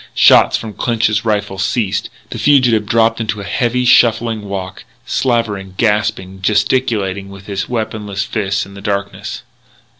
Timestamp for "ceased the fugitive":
1.59-2.87